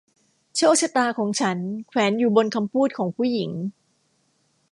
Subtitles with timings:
[0.55, 1.57] โชคชะตาของฉัน
[1.87, 3.51] แขวนอยู่บนคำพูดของผู้หญิง